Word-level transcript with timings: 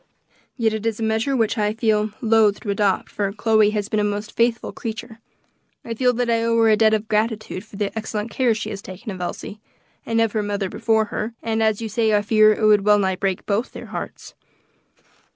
Yet 0.57 0.73
it 0.73 0.87
is 0.87 0.99
a 0.99 1.03
measure 1.03 1.39
I 1.61 1.75
feel 1.75 2.09
loth 2.21 2.61
to 2.61 2.71
adopt, 2.71 3.07
for 3.11 3.31
Chloe 3.31 3.69
has 3.69 3.87
been 3.87 3.99
a 3.99 4.03
most 4.03 4.31
faithful 4.31 4.71
creature. 4.71 5.19
I 5.85 5.93
feel 5.93 6.11
that 6.13 6.27
I 6.27 6.43
owe 6.43 6.57
her 6.57 6.69
a 6.69 6.75
debt 6.75 6.95
of 6.95 7.07
gratitude 7.07 7.63
for 7.63 7.75
the 7.75 7.95
excellent 7.95 8.31
care 8.31 8.55
she 8.55 8.71
has 8.71 8.81
taken 8.81 9.11
of 9.11 9.21
Elsie, 9.21 9.59
and 10.03 10.19
of 10.19 10.31
her 10.31 10.41
mother 10.41 10.69
before 10.71 11.05
her, 11.13 11.35
and 11.43 11.61
as 11.61 11.83
you 11.83 11.87
say, 11.87 12.15
I 12.15 12.23
fear 12.23 12.51
it 12.51 12.65
would 12.65 12.83
wellnigh 12.83 13.17
break 13.17 13.45
both 13.45 13.73
their 13.73 13.85
hearts. 13.93 14.33